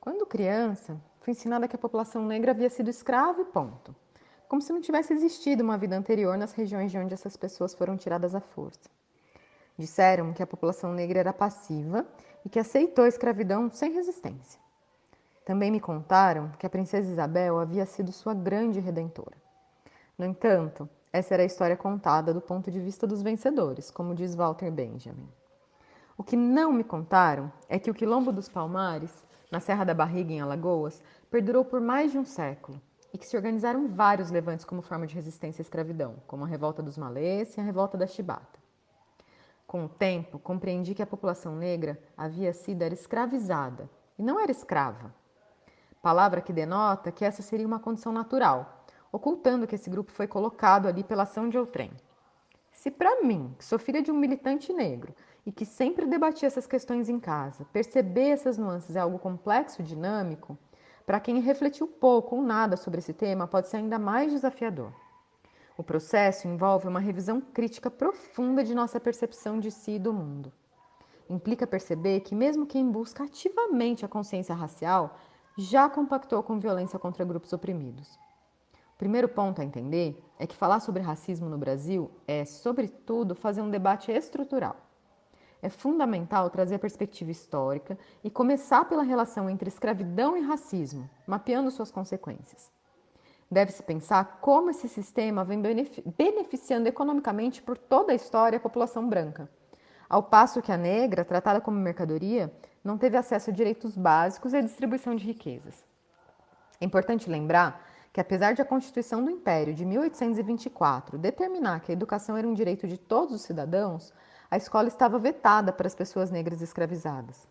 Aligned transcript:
Quando 0.00 0.26
criança, 0.26 1.00
fui 1.20 1.32
ensinada 1.32 1.66
que 1.68 1.76
a 1.76 1.78
população 1.78 2.24
negra 2.24 2.52
havia 2.52 2.70
sido 2.70 2.88
escrava 2.88 3.40
e 3.40 3.44
ponto. 3.44 3.94
Como 4.48 4.62
se 4.62 4.72
não 4.72 4.80
tivesse 4.80 5.12
existido 5.12 5.62
uma 5.62 5.76
vida 5.76 5.96
anterior 5.96 6.38
nas 6.38 6.52
regiões 6.52 6.90
de 6.90 6.98
onde 6.98 7.12
essas 7.12 7.36
pessoas 7.36 7.74
foram 7.74 7.96
tiradas 7.96 8.34
à 8.34 8.40
força. 8.40 8.88
Disseram 9.76 10.32
que 10.32 10.42
a 10.42 10.46
população 10.46 10.92
negra 10.92 11.20
era 11.20 11.32
passiva 11.32 12.06
e 12.44 12.48
que 12.48 12.58
aceitou 12.58 13.04
a 13.04 13.08
escravidão 13.08 13.70
sem 13.70 13.92
resistência. 13.92 14.60
Também 15.44 15.70
me 15.70 15.80
contaram 15.80 16.50
que 16.58 16.66
a 16.66 16.70
princesa 16.70 17.10
Isabel 17.10 17.58
havia 17.58 17.86
sido 17.86 18.12
sua 18.12 18.34
grande 18.34 18.80
redentora. 18.80 19.36
No 20.16 20.24
entanto, 20.24 20.88
essa 21.12 21.34
era 21.34 21.42
a 21.42 21.46
história 21.46 21.76
contada 21.76 22.34
do 22.34 22.40
ponto 22.40 22.70
de 22.70 22.80
vista 22.80 23.06
dos 23.06 23.22
vencedores, 23.22 23.90
como 23.90 24.14
diz 24.14 24.34
Walter 24.34 24.70
Benjamin. 24.70 25.28
O 26.16 26.24
que 26.24 26.36
não 26.36 26.72
me 26.72 26.84
contaram 26.84 27.50
é 27.68 27.78
que 27.78 27.90
o 27.90 27.94
Quilombo 27.94 28.32
dos 28.32 28.48
Palmares, 28.48 29.24
na 29.50 29.60
Serra 29.60 29.84
da 29.84 29.94
Barriga, 29.94 30.32
em 30.32 30.40
Alagoas, 30.40 31.02
perdurou 31.30 31.64
por 31.64 31.80
mais 31.80 32.12
de 32.12 32.18
um 32.18 32.24
século 32.24 32.80
e 33.12 33.18
que 33.18 33.26
se 33.26 33.36
organizaram 33.36 33.88
vários 33.88 34.30
levantes 34.30 34.64
como 34.64 34.82
forma 34.82 35.06
de 35.06 35.14
resistência 35.14 35.62
à 35.62 35.64
escravidão, 35.64 36.16
como 36.26 36.44
a 36.44 36.46
Revolta 36.46 36.82
dos 36.82 36.98
Malês 36.98 37.56
e 37.56 37.60
a 37.60 37.64
Revolta 37.64 37.96
da 37.96 38.06
Chibata. 38.06 38.58
Com 39.66 39.84
o 39.84 39.88
tempo, 39.88 40.38
compreendi 40.38 40.94
que 40.94 41.02
a 41.02 41.06
população 41.06 41.54
negra 41.54 41.98
havia 42.16 42.52
sido 42.52 42.82
era 42.82 42.94
escravizada 42.94 43.88
e 44.18 44.22
não 44.22 44.40
era 44.40 44.50
escrava. 44.50 45.14
Palavra 46.00 46.40
que 46.40 46.52
denota 46.52 47.12
que 47.12 47.24
essa 47.24 47.42
seria 47.42 47.66
uma 47.66 47.80
condição 47.80 48.12
natural, 48.12 48.84
ocultando 49.12 49.66
que 49.66 49.74
esse 49.74 49.90
grupo 49.90 50.12
foi 50.12 50.26
colocado 50.26 50.86
ali 50.86 51.02
pela 51.02 51.24
ação 51.24 51.48
de 51.48 51.58
outrem. 51.58 51.90
Se 52.72 52.90
para 52.90 53.22
mim, 53.22 53.54
que 53.58 53.64
sou 53.64 53.78
filha 53.78 54.00
de 54.00 54.10
um 54.10 54.16
militante 54.16 54.72
negro, 54.72 55.14
e 55.48 55.50
que 55.50 55.64
sempre 55.64 56.04
debatia 56.04 56.46
essas 56.46 56.66
questões 56.66 57.08
em 57.08 57.18
casa, 57.18 57.64
perceber 57.72 58.28
essas 58.28 58.58
nuances 58.58 58.94
é 58.94 59.00
algo 59.00 59.18
complexo 59.18 59.80
e 59.80 59.84
dinâmico, 59.84 60.58
para 61.06 61.18
quem 61.18 61.40
refletiu 61.40 61.86
pouco 61.86 62.36
ou 62.36 62.42
nada 62.42 62.76
sobre 62.76 62.98
esse 62.98 63.14
tema, 63.14 63.48
pode 63.48 63.66
ser 63.66 63.78
ainda 63.78 63.98
mais 63.98 64.30
desafiador. 64.30 64.92
O 65.74 65.82
processo 65.82 66.46
envolve 66.46 66.86
uma 66.86 67.00
revisão 67.00 67.40
crítica 67.40 67.90
profunda 67.90 68.62
de 68.62 68.74
nossa 68.74 69.00
percepção 69.00 69.58
de 69.58 69.70
si 69.70 69.92
e 69.92 69.98
do 69.98 70.12
mundo. 70.12 70.52
Implica 71.30 71.66
perceber 71.66 72.20
que, 72.20 72.34
mesmo 72.34 72.66
quem 72.66 72.86
busca 72.90 73.24
ativamente 73.24 74.04
a 74.04 74.08
consciência 74.08 74.54
racial, 74.54 75.16
já 75.56 75.88
compactou 75.88 76.42
com 76.42 76.60
violência 76.60 76.98
contra 76.98 77.24
grupos 77.24 77.54
oprimidos. 77.54 78.18
O 78.74 78.98
primeiro 78.98 79.30
ponto 79.30 79.62
a 79.62 79.64
entender 79.64 80.22
é 80.38 80.46
que 80.46 80.54
falar 80.54 80.80
sobre 80.80 81.00
racismo 81.00 81.48
no 81.48 81.56
Brasil 81.56 82.10
é, 82.26 82.44
sobretudo, 82.44 83.34
fazer 83.34 83.62
um 83.62 83.70
debate 83.70 84.12
estrutural 84.12 84.87
é 85.60 85.68
fundamental 85.68 86.48
trazer 86.50 86.76
a 86.76 86.78
perspectiva 86.78 87.30
histórica 87.30 87.98
e 88.22 88.30
começar 88.30 88.84
pela 88.84 89.02
relação 89.02 89.50
entre 89.50 89.68
escravidão 89.68 90.36
e 90.36 90.40
racismo, 90.40 91.08
mapeando 91.26 91.70
suas 91.70 91.90
consequências. 91.90 92.70
Deve-se 93.50 93.82
pensar 93.82 94.38
como 94.40 94.70
esse 94.70 94.88
sistema 94.88 95.44
vem 95.44 95.60
beneficiando 96.16 96.88
economicamente 96.88 97.62
por 97.62 97.78
toda 97.78 98.12
a 98.12 98.14
história 98.14 98.58
a 98.58 98.60
população 98.60 99.08
branca, 99.08 99.50
ao 100.08 100.22
passo 100.22 100.62
que 100.62 100.72
a 100.72 100.76
negra, 100.76 101.24
tratada 101.24 101.60
como 101.60 101.78
mercadoria, 101.78 102.52
não 102.84 102.96
teve 102.96 103.16
acesso 103.16 103.50
a 103.50 103.52
direitos 103.52 103.96
básicos 103.96 104.52
e 104.52 104.56
a 104.56 104.60
distribuição 104.60 105.14
de 105.14 105.26
riquezas. 105.26 105.84
É 106.80 106.84
importante 106.84 107.28
lembrar 107.28 107.84
que, 108.12 108.20
apesar 108.20 108.52
de 108.54 108.62
a 108.62 108.64
Constituição 108.64 109.22
do 109.24 109.30
Império 109.30 109.74
de 109.74 109.84
1824 109.84 111.18
determinar 111.18 111.80
que 111.80 111.92
a 111.92 111.94
educação 111.94 112.36
era 112.36 112.46
um 112.46 112.54
direito 112.54 112.86
de 112.86 112.96
todos 112.96 113.34
os 113.34 113.42
cidadãos, 113.42 114.12
a 114.50 114.56
escola 114.56 114.88
estava 114.88 115.18
vetada 115.18 115.72
para 115.72 115.86
as 115.86 115.94
pessoas 115.94 116.30
negras 116.30 116.62
escravizadas. 116.62 117.46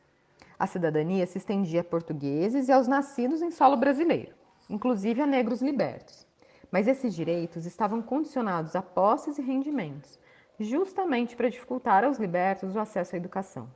A 0.57 0.65
cidadania 0.65 1.27
se 1.27 1.37
estendia 1.37 1.81
a 1.81 1.83
portugueses 1.83 2.67
e 2.67 2.71
aos 2.71 2.87
nascidos 2.87 3.43
em 3.43 3.51
solo 3.51 3.77
brasileiro, 3.77 4.33
inclusive 4.67 5.21
a 5.21 5.27
negros 5.27 5.61
libertos. 5.61 6.25
Mas 6.71 6.87
esses 6.87 7.13
direitos 7.13 7.65
estavam 7.65 8.01
condicionados 8.01 8.75
a 8.75 8.81
posses 8.81 9.37
e 9.37 9.41
rendimentos, 9.43 10.19
justamente 10.59 11.35
para 11.35 11.49
dificultar 11.49 12.03
aos 12.03 12.17
libertos 12.17 12.75
o 12.75 12.79
acesso 12.79 13.15
à 13.15 13.17
educação. 13.17 13.69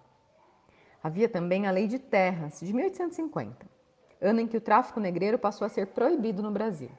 Havia 1.04 1.30
também 1.30 1.68
a 1.68 1.72
Lei 1.72 1.88
de 1.88 2.00
Terras, 2.00 2.60
de 2.60 2.74
1850, 2.74 3.68
ano 4.20 4.40
em 4.40 4.48
que 4.48 4.58
o 4.58 4.62
tráfico 4.62 5.00
negreiro 5.00 5.38
passou 5.38 5.66
a 5.66 5.70
ser 5.70 5.88
proibido 5.88 6.42
no 6.42 6.52
Brasil, 6.52 6.92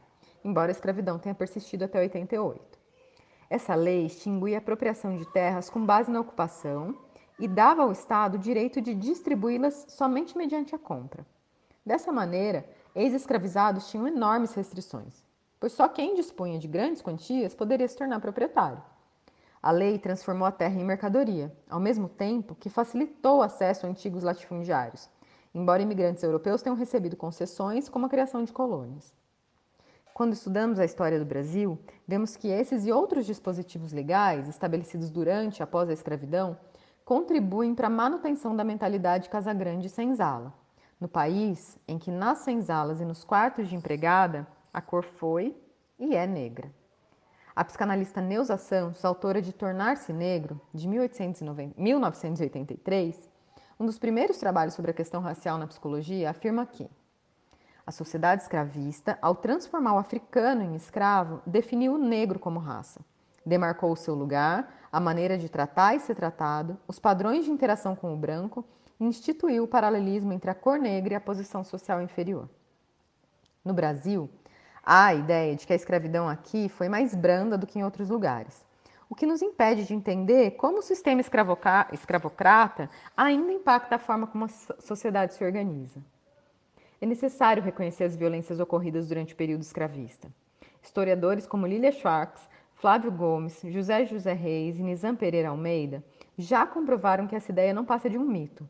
embora 0.45 0.71
a 0.71 0.73
escravidão 0.73 1.19
tenha 1.19 1.35
persistido 1.35 1.83
até 1.83 1.99
88. 1.99 2.82
Essa 3.53 3.75
lei 3.75 4.07
extinguia 4.07 4.57
a 4.57 4.61
apropriação 4.61 5.15
de 5.15 5.27
terras 5.27 5.69
com 5.69 5.85
base 5.85 6.11
na 6.11 6.21
ocupação 6.21 6.97
e 7.39 7.47
dava 7.47 7.83
ao 7.83 7.93
Estado 7.93 8.37
o 8.37 8.39
direito 8.39 8.81
de 8.81 8.95
distribuí-las 8.95 9.89
somente 9.91 10.39
mediante 10.39 10.75
a 10.75 10.79
compra. 10.79 11.27
Dessa 11.85 12.11
maneira, 12.11 12.65
ex-escravizados 12.95 13.91
tinham 13.91 14.09
enormes 14.09 14.55
restrições, 14.55 15.23
pois 15.61 15.75
só 15.75 15.87
quem 15.87 16.15
dispunha 16.15 16.59
de 16.59 16.67
grandes 16.67 17.03
quantias 17.03 17.55
poderia 17.55 17.87
se 17.87 17.95
tornar 17.95 18.21
proprietário. 18.21 18.83
A 19.63 19.71
lei 19.71 19.99
transformou 19.99 20.47
a 20.49 20.51
terra 20.51 20.81
em 20.81 20.85
mercadoria, 20.87 21.55
ao 21.69 21.79
mesmo 21.79 22.09
tempo 22.09 22.55
que 22.55 22.71
facilitou 22.71 23.41
o 23.41 23.43
acesso 23.43 23.85
a 23.85 23.91
antigos 23.91 24.23
latifundiários, 24.23 25.11
embora 25.55 25.83
imigrantes 25.83 26.23
europeus 26.23 26.63
tenham 26.63 26.75
recebido 26.75 27.19
concessões 27.19 27.87
como 27.87 28.07
a 28.07 28.09
criação 28.09 28.45
de 28.45 28.51
colônias. 28.51 29.13
Quando 30.15 30.35
estudamos 30.35 30.79
a 30.79 30.85
história 30.85 31.19
do 31.19 31.25
Brasil, 31.25 31.79
vemos 32.07 32.37
que 32.37 32.49
esses 32.49 32.87
e 32.87 32.93
outros 32.93 33.25
dispositivos 33.25 33.93
legais 33.93 34.47
estabelecidos 34.47 35.11
durante 35.11 35.61
e 35.61 35.63
após 35.63 35.89
a 35.89 35.93
escravidão 35.93 36.59
contribuem 37.03 37.75
para 37.75 37.87
a 37.87 37.91
manutenção 37.91 38.55
da 38.55 38.63
mentalidade 38.63 39.31
casagrande 39.31 39.87
e 39.87 39.91
senzala. 39.91 40.53
No 41.01 41.09
país 41.09 41.79
em 41.89 41.99
que 41.99 42.11
nas 42.11 42.39
senzalas 42.39 43.01
e 43.01 43.07
nos 43.07 43.25
quartos 43.25 43.69
de 43.69 43.75
empregada 43.75 44.47
a 44.73 44.81
cor 44.83 45.03
foi 45.03 45.57
e 45.99 46.15
é 46.15 46.27
negra. 46.27 46.71
A 47.57 47.65
psicanalista 47.65 48.21
Neuza 48.21 48.59
Santos, 48.59 49.05
autora 49.05 49.41
de 49.41 49.53
Tornar-se 49.53 50.13
Negro, 50.13 50.61
de 50.75 50.89
1983, 50.89 53.31
um 53.81 53.87
dos 53.87 53.99
primeiros 53.99 54.37
trabalhos 54.37 54.75
sobre 54.75 54.91
a 54.91 54.95
questão 54.95 55.23
racial 55.23 55.57
na 55.59 55.67
psicologia, 55.67 56.31
afirma 56.31 56.67
que 56.67 56.89
a 57.87 57.91
sociedade 57.91 58.43
escravista, 58.43 59.19
ao 59.21 59.35
transformar 59.35 59.95
o 59.95 59.99
africano 59.99 60.63
em 60.63 60.77
escravo, 60.77 61.43
definiu 61.45 61.95
o 61.95 61.99
negro 61.99 62.39
como 62.39 62.61
raça. 62.61 63.01
Demarcou 63.45 63.93
o 63.93 63.97
seu 63.97 64.15
lugar, 64.15 64.73
a 64.93 65.01
maneira 65.01 65.37
de 65.37 65.49
tratar 65.49 65.97
e 65.97 66.01
ser 66.01 66.15
tratado, 66.15 66.79
os 66.87 66.99
padrões 66.99 67.45
de 67.45 67.51
interação 67.51 67.97
com 67.97 68.15
o 68.15 68.17
branco 68.17 68.65
e 69.01 69.05
instituiu 69.05 69.65
o 69.65 69.69
paralelismo 69.69 70.33
entre 70.33 70.51
a 70.51 70.55
cor 70.55 70.79
negra 70.79 71.15
e 71.15 71.17
a 71.17 71.21
posição 71.21 71.65
social 71.65 72.01
inferior. 72.01 72.49
No 73.65 73.75
Brasil, 73.75 74.31
há 74.85 75.07
a 75.07 75.15
ideia 75.15 75.57
de 75.57 75.67
que 75.67 75.73
a 75.73 75.77
escravidão 75.77 76.29
aqui 76.29 76.69
foi 76.69 76.89
mais 76.89 77.15
branda 77.15 77.59
do 77.59 77.67
que 77.67 77.81
em 77.81 77.85
outros 77.85 78.09
lugares, 78.09 78.65
o 79.11 79.15
que 79.15 79.27
nos 79.27 79.43
impede 79.43 79.85
de 79.85 79.95
entender 79.95 80.53
como 80.53 80.79
o 80.79 80.83
sistema 80.83 81.21
escravocrata 81.21 82.89
ainda 83.17 83.53
impacta 83.53 83.97
a 83.97 83.99
forma 83.99 84.27
como 84.27 84.45
a 84.45 84.49
sociedade 84.49 85.35
se 85.35 85.45
organiza 85.45 86.01
é 87.03 87.07
necessário 87.07 87.61
reconhecer 87.61 88.05
as 88.05 88.15
violências 88.15 88.61
ocorridas 88.61 89.09
durante 89.09 89.35
o 89.35 89.37
período 89.37 89.63
escravista. 89.63 90.31
Historiadores 90.81 91.49
como 91.49 91.67
Lilia 91.67 91.91
Schwartz, 91.91 92.49
Flávio 92.77 93.11
Gomes, 93.11 93.61
José 93.65 94.07
José 94.07 94.33
Reis 94.33 94.79
e 94.79 94.85
Nizam 94.85 95.17
Pereira 95.17 95.49
Almeida 95.49 96.05
já 96.39 96.65
comprovaram 96.65 97.27
que 97.27 97.35
essa 97.35 97.51
ideia 97.51 97.75
não 97.75 97.85
passa 97.85 98.09
de 98.09 98.17
um 98.17 98.25
mito. 98.25 98.69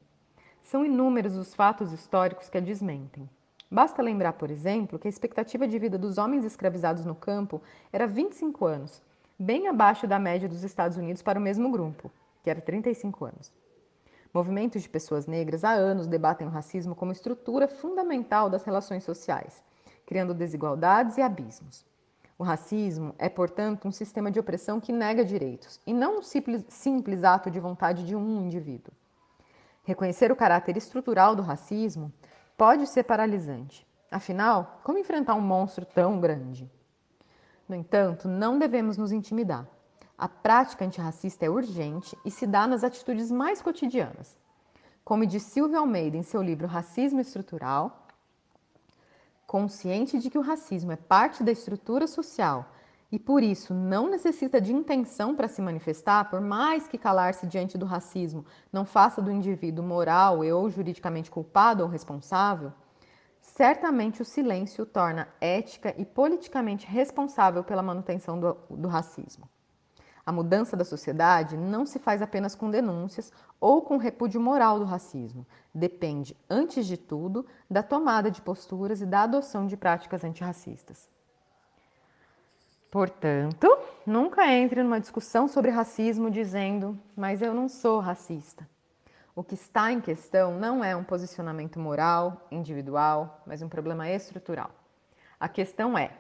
São 0.63 0.83
inúmeros 0.83 1.37
os 1.37 1.55
fatos 1.55 1.93
históricos 1.93 2.49
que 2.49 2.57
a 2.57 2.61
desmentem. 2.63 3.29
Basta 3.71 4.01
lembrar, 4.01 4.33
por 4.33 4.51
exemplo, 4.51 4.99
que 4.99 5.09
a 5.09 5.11
expectativa 5.11 5.69
de 5.69 5.79
vida 5.79 5.99
dos 5.99 6.17
homens 6.17 6.47
escravizados 6.47 7.05
no 7.05 7.15
campo 7.15 7.61
era 7.93 8.07
25 8.07 8.65
anos, 8.65 9.03
bem 9.39 9.69
abaixo 9.69 10.07
da 10.07 10.19
média 10.19 10.49
dos 10.49 10.63
Estados 10.63 10.97
Unidos 10.97 11.21
para 11.21 11.39
o 11.39 11.43
mesmo 11.43 11.71
grupo, 11.71 12.11
que 12.43 12.49
era 12.49 12.63
35 12.63 13.27
anos. 13.27 13.53
Movimentos 14.33 14.83
de 14.83 14.89
pessoas 14.89 15.27
negras 15.27 15.63
há 15.63 15.73
anos 15.73 16.07
debatem 16.07 16.47
o 16.47 16.51
racismo 16.51 16.95
como 16.95 17.13
estrutura 17.13 17.69
fundamental 17.69 18.49
das 18.49 18.65
relações 18.65 19.05
sociais, 19.05 19.63
criando 20.07 20.33
desigualdades 20.33 21.19
e 21.19 21.23
abismos. 21.23 21.85
O 22.39 22.43
racismo 22.43 23.15
é, 23.19 23.29
portanto, 23.29 23.87
um 23.87 23.93
sistema 23.93 24.31
de 24.31 24.41
opressão 24.41 24.81
que 24.81 24.91
nega 24.91 25.25
direitos 25.25 25.79
e 25.87 25.93
não 25.93 26.19
um 26.19 26.23
simples, 26.23 26.65
simples 26.69 27.23
ato 27.23 27.51
de 27.51 27.61
vontade 27.61 28.07
de 28.07 28.17
um 28.17 28.41
indivíduo. 28.41 28.93
Reconhecer 29.85 30.33
o 30.33 30.37
caráter 30.37 30.77
estrutural 30.77 31.37
do 31.37 31.43
racismo 31.43 32.11
pode 32.57 32.87
ser 32.87 33.03
paralisante. 33.03 33.87
Afinal, 34.11 34.81
como 34.83 34.99
enfrentar 34.99 35.35
um 35.35 35.41
monstro 35.41 35.85
tão 35.85 36.21
grande? 36.21 36.71
No 37.69 37.75
entanto, 37.75 38.29
não 38.29 38.59
devemos 38.59 38.97
nos 38.97 39.13
intimidar. 39.13 39.67
A 40.23 40.29
prática 40.29 40.85
antirracista 40.85 41.45
é 41.45 41.51
urgente 41.51 42.17
e 42.25 42.31
se 42.31 42.47
dá 42.47 42.65
nas 42.65 42.85
atitudes 42.85 43.29
mais 43.29 43.61
cotidianas. 43.61 44.39
Como 45.05 45.27
diz 45.27 45.43
Silvia 45.43 45.81
Almeida 45.81 46.17
em 46.17 46.23
seu 46.23 46.41
livro 46.41 46.69
Racismo 46.69 47.19
Estrutural, 47.19 48.07
consciente 49.49 50.21
de 50.21 50.31
que 50.31 50.39
o 50.39 50.41
racismo 50.41 50.93
é 50.93 50.97
parte 50.97 51.43
da 51.43 51.51
estrutura 51.51 52.07
social 52.07 52.73
e 53.11 53.19
por 53.19 53.43
isso 53.43 53.75
não 53.75 54.09
necessita 54.09 54.61
de 54.61 54.73
intenção 54.73 55.35
para 55.35 55.49
se 55.49 55.61
manifestar, 55.61 56.31
por 56.31 56.41
mais 56.41 56.87
que 56.87 56.97
calar-se 56.97 57.45
diante 57.49 57.77
do 57.77 57.85
racismo 57.85 58.47
não 58.73 58.85
faça 58.85 59.21
do 59.21 59.29
indivíduo 59.29 59.85
moral 59.85 60.45
e 60.45 60.53
ou 60.53 60.71
juridicamente 60.71 61.33
culpado 61.33 61.83
ou 61.83 61.89
responsável, 61.89 62.73
certamente 63.41 64.23
o 64.23 64.25
silêncio 64.25 64.85
o 64.85 64.87
torna 64.87 65.27
ética 65.41 65.93
e 65.99 66.05
politicamente 66.05 66.87
responsável 66.87 67.65
pela 67.65 67.83
manutenção 67.83 68.39
do, 68.39 68.57
do 68.71 68.87
racismo. 68.87 69.51
A 70.25 70.31
mudança 70.31 70.77
da 70.77 70.85
sociedade 70.85 71.57
não 71.57 71.85
se 71.85 71.99
faz 71.99 72.23
apenas 72.23 72.55
com 72.55 72.71
denúncias 72.71 73.33
ou 73.61 73.83
com 73.83 73.97
repúdio 73.97 74.41
moral 74.41 74.79
do 74.79 74.85
racismo. 74.85 75.45
Depende, 75.75 76.37
antes 76.49 76.87
de 76.87 76.97
tudo, 76.97 77.45
da 77.69 77.83
tomada 77.83 78.31
de 78.31 78.41
posturas 78.41 79.01
e 79.01 79.07
da 79.07 79.23
adoção 79.23 79.67
de 79.67 79.77
práticas 79.77 80.23
antirracistas. 80.23 81.11
Portanto, 82.89 83.75
nunca 84.07 84.47
entre 84.47 84.83
numa 84.83 85.01
discussão 85.01 85.49
sobre 85.49 85.71
racismo 85.71 86.31
dizendo, 86.31 86.97
mas 87.17 87.43
eu 87.43 87.53
não 87.55 87.69
sou 87.69 87.99
racista. 87.99 88.69
O 89.35 89.43
que 89.43 89.55
está 89.55 89.91
em 89.91 90.01
questão 90.01 90.59
não 90.59 90.85
é 90.85 90.95
um 90.95 91.03
posicionamento 91.03 91.81
moral, 91.81 92.47
individual, 92.51 93.43
mas 93.47 93.63
um 93.63 93.69
problema 93.69 94.11
estrutural. 94.11 94.71
A 95.41 95.49
questão 95.49 95.97
é: 95.97 96.13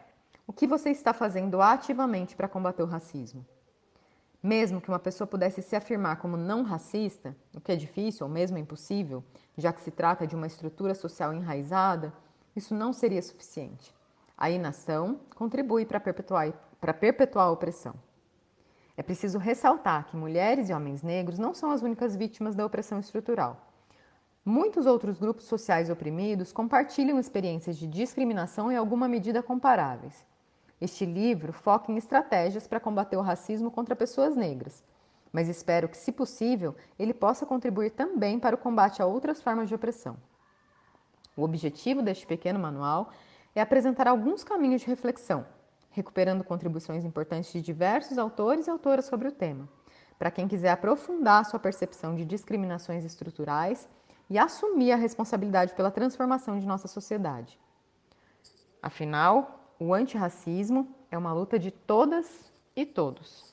o 0.46 0.52
que 0.52 0.66
você 0.66 0.88
está 0.88 1.12
fazendo 1.12 1.60
ativamente 1.60 2.34
para 2.34 2.48
combater 2.48 2.82
o 2.82 2.86
racismo? 2.86 3.44
Mesmo 4.42 4.80
que 4.80 4.88
uma 4.88 4.98
pessoa 4.98 5.26
pudesse 5.26 5.62
se 5.62 5.76
afirmar 5.76 6.16
como 6.16 6.36
não 6.36 6.64
racista, 6.64 7.36
o 7.54 7.60
que 7.60 7.70
é 7.70 7.76
difícil 7.76 8.26
ou 8.26 8.32
mesmo 8.32 8.58
impossível, 8.58 9.22
já 9.56 9.72
que 9.72 9.80
se 9.80 9.90
trata 9.92 10.26
de 10.26 10.34
uma 10.34 10.48
estrutura 10.48 10.94
social 10.94 11.32
enraizada, 11.32 12.12
isso 12.56 12.74
não 12.74 12.92
seria 12.92 13.22
suficiente. 13.22 13.94
A 14.36 14.50
inação 14.50 15.20
contribui 15.36 15.86
para 15.86 16.00
perpetuar, 16.00 16.52
perpetuar 16.98 17.46
a 17.46 17.50
opressão. 17.52 17.94
É 18.96 19.02
preciso 19.02 19.38
ressaltar 19.38 20.06
que 20.06 20.16
mulheres 20.16 20.68
e 20.68 20.72
homens 20.72 21.02
negros 21.02 21.38
não 21.38 21.54
são 21.54 21.70
as 21.70 21.80
únicas 21.80 22.16
vítimas 22.16 22.56
da 22.56 22.66
opressão 22.66 22.98
estrutural. 22.98 23.68
Muitos 24.44 24.86
outros 24.86 25.20
grupos 25.20 25.44
sociais 25.44 25.88
oprimidos 25.88 26.52
compartilham 26.52 27.20
experiências 27.20 27.76
de 27.76 27.86
discriminação 27.86 28.72
em 28.72 28.76
alguma 28.76 29.06
medida 29.06 29.40
comparáveis. 29.40 30.26
Este 30.82 31.06
livro 31.06 31.52
foca 31.52 31.92
em 31.92 31.96
estratégias 31.96 32.66
para 32.66 32.80
combater 32.80 33.16
o 33.16 33.20
racismo 33.20 33.70
contra 33.70 33.94
pessoas 33.94 34.34
negras, 34.34 34.82
mas 35.32 35.48
espero 35.48 35.88
que, 35.88 35.96
se 35.96 36.10
possível, 36.10 36.74
ele 36.98 37.14
possa 37.14 37.46
contribuir 37.46 37.90
também 37.90 38.40
para 38.40 38.56
o 38.56 38.58
combate 38.58 39.00
a 39.00 39.06
outras 39.06 39.40
formas 39.40 39.68
de 39.68 39.74
opressão. 39.76 40.16
O 41.36 41.44
objetivo 41.44 42.02
deste 42.02 42.26
pequeno 42.26 42.58
manual 42.58 43.10
é 43.54 43.60
apresentar 43.60 44.08
alguns 44.08 44.42
caminhos 44.42 44.80
de 44.80 44.88
reflexão 44.88 45.46
recuperando 45.92 46.42
contribuições 46.42 47.04
importantes 47.04 47.52
de 47.52 47.60
diversos 47.60 48.18
autores 48.18 48.66
e 48.66 48.70
autoras 48.70 49.04
sobre 49.04 49.28
o 49.28 49.32
tema. 49.32 49.68
Para 50.18 50.30
quem 50.30 50.48
quiser 50.48 50.70
aprofundar 50.70 51.44
sua 51.44 51.60
percepção 51.60 52.14
de 52.14 52.24
discriminações 52.24 53.04
estruturais 53.04 53.88
e 54.28 54.38
assumir 54.38 54.92
a 54.92 54.96
responsabilidade 54.96 55.74
pela 55.74 55.90
transformação 55.90 56.58
de 56.58 56.66
nossa 56.66 56.88
sociedade. 56.88 57.58
Afinal, 58.82 59.61
o 59.82 59.92
antirracismo 59.92 60.94
é 61.10 61.18
uma 61.18 61.32
luta 61.32 61.58
de 61.58 61.70
todas 61.70 62.52
e 62.76 62.86
todos. 62.86 63.51